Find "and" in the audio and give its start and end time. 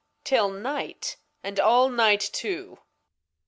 1.43-1.59